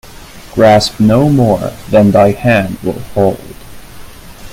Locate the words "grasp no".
0.55-1.29